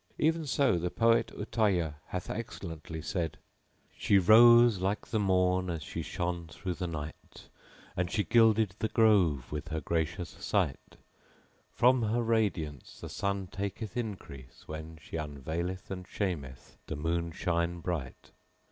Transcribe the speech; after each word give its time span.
Even 0.17 0.47
so 0.47 0.79
the 0.79 0.89
poet 0.89 1.27
Utayyah 1.27 1.93
hath 2.07 2.27
excellently 2.27 3.03
said:— 3.03 3.37
She 3.95 4.17
rose 4.17 4.79
like 4.79 5.05
the 5.05 5.19
morn 5.19 5.69
as 5.69 5.83
she 5.83 6.01
shone 6.01 6.47
through 6.47 6.73
the 6.73 6.87
night 6.87 7.49
* 7.69 7.95
And 7.95 8.09
she 8.09 8.23
gilded 8.23 8.73
the 8.79 8.87
grove 8.87 9.51
with 9.51 9.67
her 9.67 9.79
gracious 9.79 10.29
sight: 10.31 10.97
From 11.71 12.01
her 12.01 12.23
radiance 12.23 12.99
the 12.99 13.09
sun 13.09 13.45
taketh 13.45 13.95
increase 13.95 14.63
when 14.67 14.97
* 14.97 14.99
She 15.03 15.17
unveileth 15.17 15.91
and 15.91 16.07
shameth 16.07 16.77
the 16.87 16.95
moonshine 16.95 17.79
bright. 17.79 18.31